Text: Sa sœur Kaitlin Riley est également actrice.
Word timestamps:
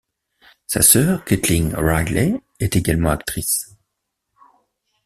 Sa 0.65 0.81
sœur 0.81 1.23
Kaitlin 1.25 1.73
Riley 1.75 2.41
est 2.59 2.75
également 2.75 3.11
actrice. 3.11 3.75